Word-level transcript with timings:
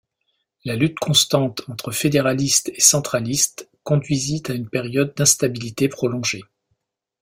La 0.65 0.75
lutte 0.75 0.97
constante 0.97 1.61
entre 1.67 1.91
fédéralistes 1.91 2.69
et 2.73 2.79
centralistes 2.81 3.69
conduisit 3.83 4.41
à 4.49 4.53
une 4.53 4.67
période 4.67 5.13
d'instabilité 5.15 5.89
prolongée. 5.89 6.41